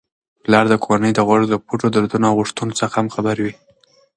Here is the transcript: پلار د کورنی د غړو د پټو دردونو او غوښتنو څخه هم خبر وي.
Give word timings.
پلار 0.43 0.65
د 0.69 0.75
کورنی 0.85 1.11
د 1.15 1.19
غړو 1.27 1.45
د 1.49 1.55
پټو 1.65 1.87
دردونو 1.95 2.25
او 2.29 2.35
غوښتنو 2.39 2.77
څخه 2.81 2.95
هم 2.99 3.07
خبر 3.15 3.35
وي. 3.43 3.53